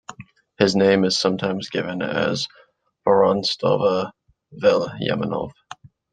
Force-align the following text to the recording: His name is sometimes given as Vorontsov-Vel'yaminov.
His 0.57 0.75
name 0.75 1.03
is 1.03 1.15
sometimes 1.19 1.69
given 1.69 2.01
as 2.01 2.47
Vorontsov-Vel'yaminov. 3.07 5.51